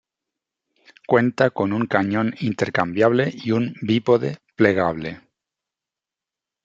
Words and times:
Cuenta 1.05 1.51
con 1.51 1.73
un 1.73 1.85
cañón 1.85 2.33
intercambiable 2.39 3.31
y 3.31 3.51
un 3.51 3.75
bípode 3.83 4.39
plegable. 4.55 5.21